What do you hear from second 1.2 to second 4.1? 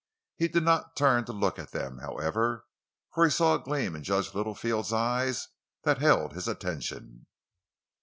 to look at them, however, for he saw a gleam in